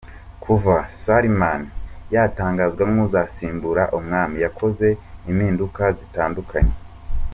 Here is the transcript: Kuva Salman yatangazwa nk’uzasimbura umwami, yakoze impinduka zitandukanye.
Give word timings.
Kuva 0.43 0.75
Salman 1.01 1.61
yatangazwa 2.13 2.83
nk’uzasimbura 2.91 3.83
umwami, 3.97 4.35
yakoze 4.45 4.87
impinduka 5.29 5.83
zitandukanye. 5.97 6.73